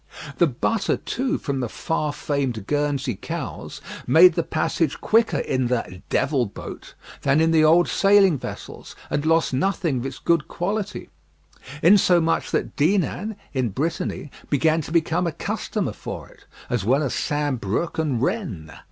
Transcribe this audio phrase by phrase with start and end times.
[0.39, 6.01] The butter, too, from the far famed Guernsey cows, made the passage quicker in the
[6.09, 11.09] "Devil Boat" than in the old sailing vessels, and lost nothing of its good quality,
[11.83, 17.13] insomuch that Dinan, in Brittany, began to become a customer for it, as well as
[17.13, 17.61] St.
[17.61, 18.71] Brieuc and Rennes.